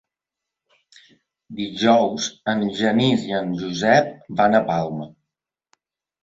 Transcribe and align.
Dijous 1.59 2.25
en 2.53 2.63
Genís 2.79 3.27
i 3.33 3.37
en 3.41 3.53
Josep 3.61 4.11
van 4.41 4.57
a 4.61 4.65
Palma. 4.73 5.09